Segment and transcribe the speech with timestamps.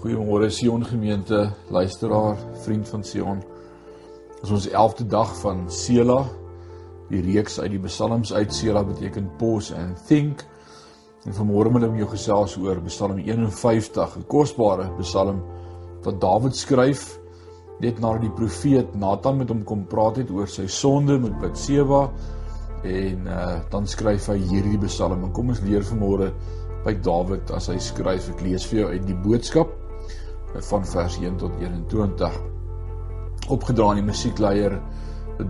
[0.00, 3.40] Goeiemôre Sion gemeente, luisteraar, vriend van Sion.
[4.32, 6.22] Dit is ons 11de dag van Sela.
[7.10, 10.40] Die reeks uit die Psalms uit Sela beteken pause and think.
[11.28, 15.42] En vanmôre wil ek met jou gesels oor Psalm 51, 'n kosbare Psalm
[16.06, 17.20] wat Dawid skryf
[17.84, 22.06] net nadat die profeet Nathan met hom kom praat het oor sy sonde met Batseba
[22.84, 25.28] en uh, dan skryf hy hierdie Psalm.
[25.28, 26.32] En kom ons leer vanmôre
[26.88, 28.32] by Dawid as hy skryf.
[28.32, 29.79] Ek lees vir jou uit die boodskap
[30.54, 32.40] van vers 1 tot 21
[33.48, 34.78] opgedra in die musiekleier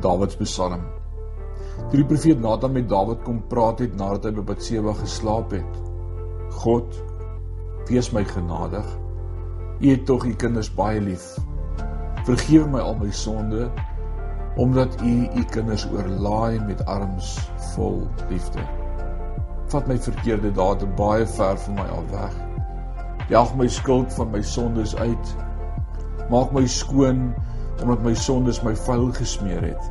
[0.00, 0.82] Dawid se Psalm.
[1.90, 5.78] Toe die profeet Nathan met Dawid kom praat het nadat hy by Batseba geslaap het.
[6.62, 6.98] God,
[7.90, 8.86] wees my genadig.
[9.80, 11.32] U het tog u kinders baie lief.
[12.28, 13.70] Vergewe my al my sonde
[14.60, 17.36] omdat u u kinders oorlaai met arms
[17.72, 18.66] vol liefde.
[19.70, 22.49] Vat my verkeerde dade baie ver van my af weg
[23.30, 25.36] Jag my skuld van my sondes uit.
[26.30, 27.34] Maak my skoon
[27.82, 29.90] omdat my sondes my vuil gesmeer het.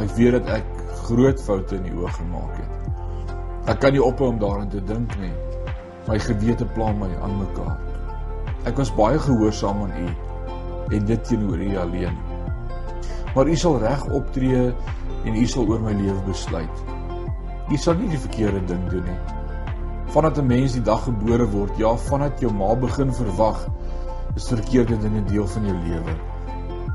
[0.00, 0.70] Ek weet dat ek
[1.04, 2.94] groot foute in die oë gemaak het.
[3.68, 5.34] Ek kan nie ophou om daaraan te dink nie.
[6.08, 7.76] My gewete pla my aan mekaar.
[8.64, 10.08] Ek was baie gehoorsaam aan U
[10.96, 12.16] en dit teenoor U alleen.
[13.34, 14.64] Maar U sal reg optree
[15.28, 16.88] en U sal oor my lewe besluit.
[17.68, 19.39] U sal nie die verkeerde ding doen nie
[20.10, 23.66] vandat 'n mens die dag gebore word, ja, vandat jou ma begin verwag,
[24.34, 26.14] is verkeerde dinge deel van jou lewe.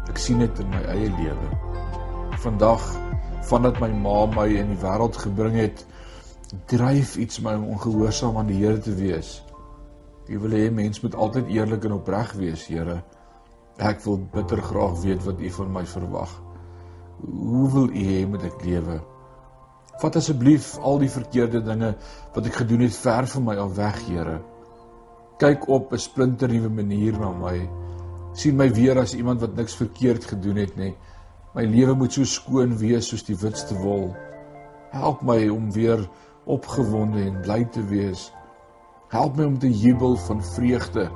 [0.09, 1.49] Ek sien dit in my eie lewe.
[2.43, 2.83] Vandag,
[3.41, 5.85] vandat my ma my in die wêreld gebring het,
[6.65, 9.43] dryf iets my om ongehoorsaam aan die Here te wees.
[10.27, 13.03] Ek wil hê mens moet altyd eerlik en opreg wees, Here.
[13.77, 16.41] Ek wil bitter graag weet wat U van my verwag.
[17.21, 19.01] Hoe wil U hê moet ek lewe?
[20.01, 21.93] Vat asseblief al die verkeerde dinge
[22.35, 24.39] wat ek gedoen het ver van my af weg, Here.
[25.39, 27.69] Kyk op 'n splinternuwe manier na my.
[28.33, 30.93] sien my weer as iemand wat niks verkeerd gedoen het nie.
[31.55, 34.15] My lewe moet so skoon wees soos die witste wol.
[34.91, 36.09] Help my om weer
[36.45, 38.31] opgewonde en bly te wees.
[39.09, 41.09] Help my om te jubel van vreugde.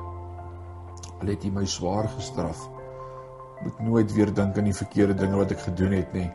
[1.20, 2.70] Al het U my swaar gestraf.
[3.62, 6.30] Moet nooit weer dink aan die verkeerde dinge wat ek gedoen het nie.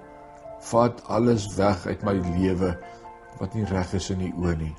[0.65, 2.71] Vat alles weg uit my lewe
[3.37, 4.73] wat nie reg is in U oë nie.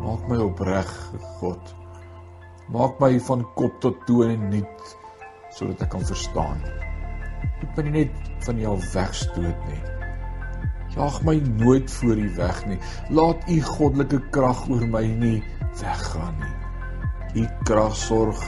[0.00, 0.90] Maak my opreg,
[1.40, 1.74] God.
[2.72, 4.94] Maak my van kop tot toe en nuut
[5.54, 6.64] sodat ek kan verstaan.
[7.44, 9.82] Ek moet net van U al wegstoot nie.
[10.94, 12.80] Jaag my nooit voor U weg nie.
[13.12, 15.38] Laat U goddelike krag oor my nie
[15.82, 17.44] weggaan nie.
[17.44, 18.40] U krag sorg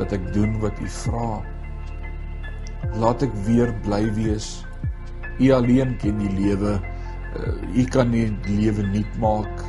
[0.00, 1.30] dat ek doen wat U vra.
[2.98, 4.56] Laat ek weer bly wees
[5.38, 6.76] U alleen ken die lewe.
[7.36, 9.64] Uh, U kan die lewe nuut maak.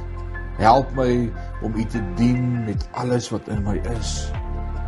[0.58, 1.30] Help my
[1.62, 4.32] om U te dien met alles wat in my is.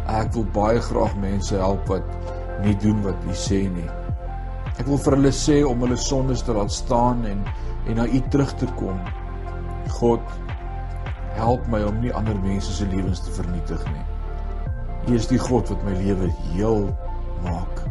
[0.10, 2.06] Ek wil baie graag mense help wat
[2.64, 3.90] nie doen wat U sê nie.
[4.80, 7.44] Ek wil vir hulle sê om hulle sondes te laat staan en
[7.90, 8.98] en na U terug te kom.
[10.00, 10.24] God,
[11.40, 14.06] help my om nie ander mense se lewens te vernietig nie.
[15.10, 16.86] U is die God wat my lewe heel
[17.46, 17.86] maak.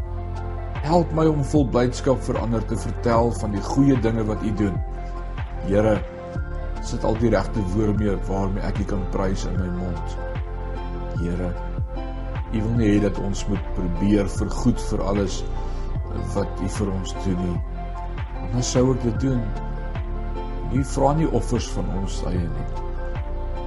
[0.88, 4.52] Help my om vol blydskap vir ander te vertel van die goeie dinge wat U
[4.56, 4.76] doen.
[5.66, 5.98] Here,
[6.80, 10.14] sit al die regte woorde mee waarmee ek U kan prys in my mond.
[11.18, 11.50] Here,
[12.54, 15.42] U wil nie hê dat ons moet probeer vergoed vir alles
[16.32, 17.58] wat U vir ons doen nie.
[18.54, 19.42] Dan sou ek dit doen.
[20.72, 22.68] U vra nie offers van ons eie nie.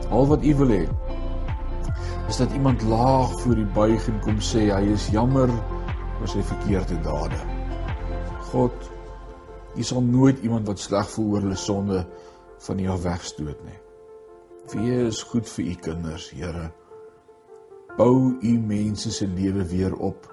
[0.10, 0.88] Al wat U wil hê
[2.31, 5.54] is dat iemand laag voor U buig en kom sê hy is jammer
[6.22, 7.40] oor sy verkeerde dade.
[8.52, 8.90] God,
[9.72, 12.02] U sal nooit iemand wat sleg voel oor hulle sonde
[12.66, 13.80] van U wegstoot nie.
[14.72, 16.68] Wees goed vir U kinders, Here.
[17.98, 20.28] Bou U mense se lewe weer op.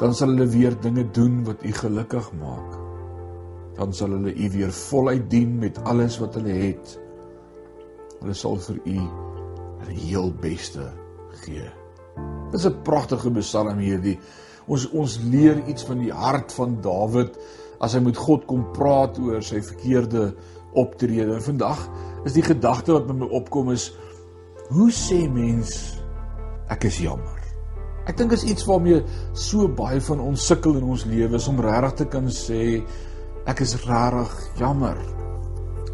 [0.00, 2.76] Dan sal hulle weer dinge doen wat U gelukkig maak.
[3.78, 6.98] Dan sal hulle U weer voluit dien met alles wat hulle het.
[8.18, 8.98] Hulle sal vir U
[9.88, 10.90] die heel beste
[11.44, 11.68] gee.
[12.50, 14.18] Dit is 'n pragtige psalm hierdie.
[14.68, 17.38] Ons ons leer iets van die hart van Dawid
[17.80, 20.32] as hy met God kom praat oor sy verkeerde
[20.78, 21.38] optrede.
[21.38, 21.84] En vandag
[22.28, 23.90] is die gedagte wat met my opkom is
[24.68, 25.74] hoe sê mens
[26.72, 27.38] ek is jammer?
[28.08, 29.02] Ek dink is iets waarmee
[29.36, 32.80] so baie van ons sukkel in ons lewens om regtig te kan sê
[33.48, 35.00] ek is regtig jammer.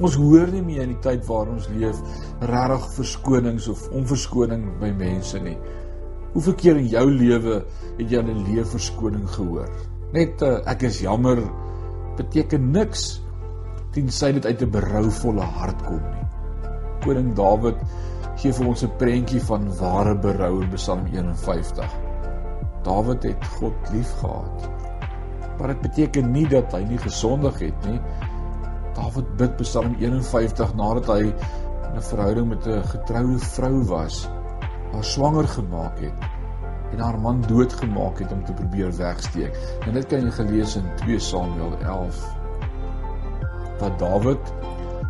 [0.03, 1.99] Ons hoor nie meer in die tyd waarin ons leef
[2.43, 5.57] regtig verskonings of onverskoning by mense nie.
[6.35, 7.61] Hoeveel keer in jou lewe
[7.99, 9.71] het jy 'n leefverskoning gehoor?
[10.13, 11.39] Net uh, ek is jammer
[12.19, 13.21] beteken niks
[13.95, 16.27] tensy dit uit 'n berouvolle hart kom nie.
[17.05, 17.79] Koning Dawid
[18.43, 21.91] gee vir ons 'n prentjie van ware berou in Psalm 51.
[22.83, 24.69] Dawid het God liefgehad.
[25.59, 28.01] Maar dit beteken nie dat hy nie gesondig het nie.
[28.95, 31.31] Dawid bid Psalm 51 nadat hy
[31.95, 34.29] 'n verhouding met 'n getroude vrou was,
[34.95, 36.31] haar swanger gemaak het
[36.95, 39.57] en haar man doodgemaak het om te probeer wegsteek.
[39.87, 42.21] En dit kan jy gelees in 2 Samuel 11.
[43.81, 44.53] Wat Dawid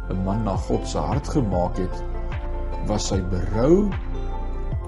[0.09, 2.03] 'n man na God se hart gemaak het,
[2.87, 3.91] was sy berou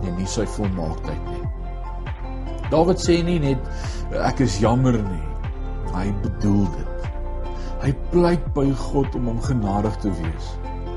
[0.02, 1.44] en nie sy volmaaktheid nie.
[2.70, 3.58] Dawid sê nie net
[4.12, 5.28] ek is jammer nie.
[5.92, 7.08] Hy bedoel dit.
[7.84, 10.48] Hy pleit by God om hom genadig te wees.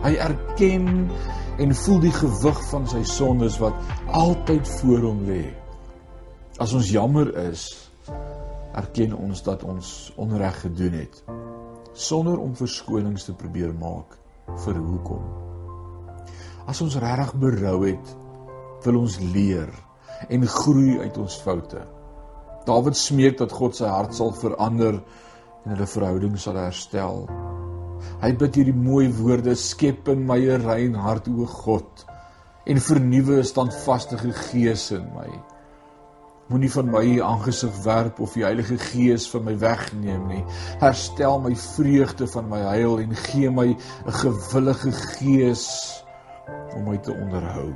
[0.04, 1.10] Hy erken
[1.60, 3.76] en voel die gewig van sy sondes wat
[4.16, 5.44] altyd voor hom lê.
[6.60, 7.68] As ons jammer is,
[8.80, 11.24] erken ons dat ons onreg gedoen het
[12.00, 14.16] sonder om verskonings te probeer maak
[14.64, 15.24] vir hoekom.
[16.70, 18.12] As ons regtig berou het,
[18.86, 19.72] wil ons leer
[20.30, 21.82] en groei uit ons foute.
[22.68, 27.26] Dawid smeek dat God sy hart sal verander en hulle verhouding sal herstel.
[28.22, 32.06] Hy bid hierdie mooi woorde: "Skep in my 'n rein hart, o God,
[32.66, 35.30] en vernuwe 'n standvaste gees in my."
[36.50, 40.46] Moenie van my u aangesig werp of die Heilige Gees van my wegneem nie.
[40.82, 45.68] Herstel my vreugde van my heil en gee my 'n gewillige gees
[46.76, 47.74] om my te onderhou.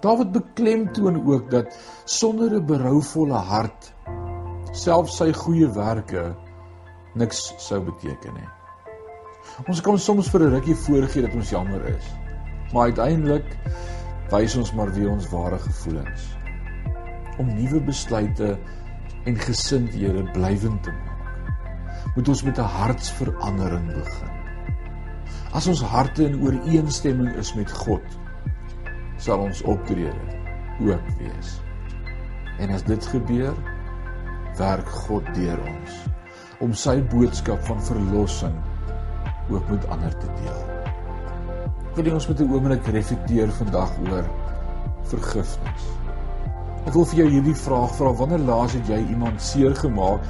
[0.00, 3.92] Dawid beklemtoon ook dat sonder 'n berouvolle hart
[4.72, 6.34] selfs sy goeie werke
[7.14, 8.57] niks sou beteken nie.
[9.66, 12.04] Ons kan soms vir 'n rukkie voorgee dat ons jammer is,
[12.72, 13.56] maar uiteindelik
[14.30, 16.28] wys ons maar wie ons ware gevoelens
[17.38, 18.58] om nuwe besluite
[19.24, 22.14] en gesindhede blywend te maak.
[22.14, 24.30] Moet ons met 'n hartsverandering begin.
[25.52, 28.06] As ons harte in ooreenstemming is met God,
[29.16, 30.14] sal ons optrede
[30.80, 31.60] ook wees.
[32.58, 33.54] En as dit gebeur,
[34.56, 36.02] werk God deur ons
[36.60, 38.54] om sy boodskap van verlossing
[39.50, 40.60] ook met ander te deel.
[41.94, 44.24] Wil jy ons met 'n oomblik reflekteer vandag oor
[45.02, 45.84] vergifnis?
[46.86, 50.20] Ek wil vir jou hierdie vraag vra: Wanneer laas het jy iemand seer gemaak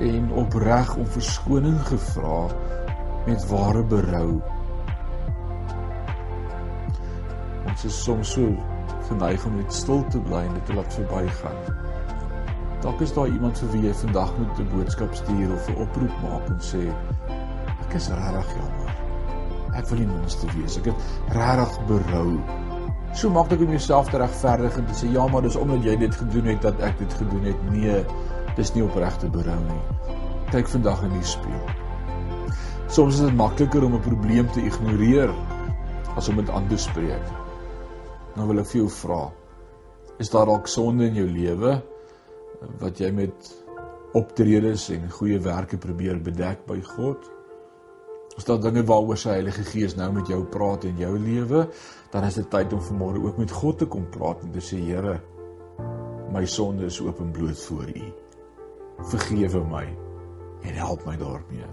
[0.00, 2.48] en opreg om verskoning gevra
[3.26, 4.40] met ware berou?
[7.68, 8.56] Ons is soms so
[9.08, 11.62] geneig om net stil te bly en dit te laat verbygaan.
[12.80, 16.14] Dalk is daar iemand vir wie jy vandag moet 'n boodskap stuur of 'n oproep
[16.22, 16.82] maak en sê
[17.90, 18.90] ek is regtig jammer.
[19.74, 20.76] Ek wil nie minste wees.
[20.78, 22.28] Ek het regtig berou
[23.18, 26.14] so maklik om jouself te regverdig en te sê ja, maar dis omdat jy dit
[26.14, 27.64] gedoen het dat ek dit gedoen het.
[27.74, 27.96] Nee,
[28.54, 29.80] dis nie opregte berou nie.
[30.52, 31.72] Kyk vandag in die spieël.
[32.94, 35.34] Soms is dit makliker om 'n probleem te ignoreer
[36.14, 37.26] as om dit aan te spreek.
[38.36, 39.32] Nou wil ek vir jou vra,
[40.18, 41.82] is daar dalk sonde in jou lewe
[42.78, 43.54] wat jy met
[44.14, 47.39] optredes en goeie werke probeer bedek by God?
[48.40, 51.66] As daar dinge waaroor sy Heilige Gees nou met jou praat in jou lewe,
[52.08, 54.78] dan is dit tyd om vanmôre ook met God te kom praat en te sê
[54.80, 55.18] Here,
[56.32, 58.08] my sonde is oop en bloot voor U.
[59.12, 59.84] Vergewe my
[60.64, 61.68] en help my daarmee.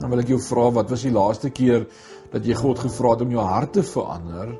[0.00, 1.84] Dan wil ek jou vra, wat was die laaste keer
[2.32, 4.56] dat jy God gevra het om jou hart te verander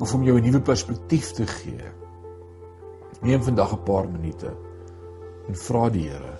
[0.00, 1.92] of om jou 'n nuwe perspektief te gee?
[3.20, 4.48] Neem vandag 'n paar minute
[5.48, 6.38] en vra die Here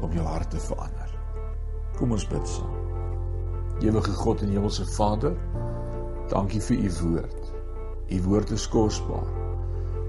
[0.00, 0.95] om jou hart te verander.
[1.96, 2.72] Kom ons bid saam.
[3.80, 5.32] Ewige God en Hemelse Vader,
[6.28, 7.50] dankie vir u woord.
[8.12, 9.26] U woord is kosbaar.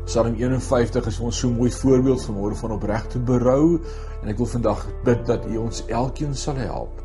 [0.07, 3.79] Psalm 51 is vir ons so 'n mooi voorbeeld vanmôre van opregte berou
[4.21, 7.03] en ek wil vandag bid dat u ons elkeen sal help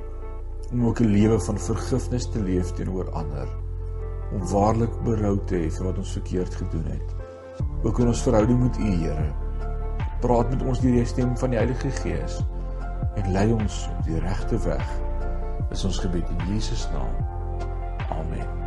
[0.73, 3.49] om ook 'n lewe van vergifnis te leef teenoor ander
[4.33, 7.09] om waarlik berou te hê vir wat ons verkeerd gedoen het.
[7.83, 9.35] Ook in ons verhouding met u Here.
[10.21, 12.43] Praat met ons deur die stem van die Heilige Gees
[13.15, 14.89] en lei ons op die regte weg.
[15.71, 17.15] Is ons gebed in Jesus naam.
[18.11, 18.62] Amen.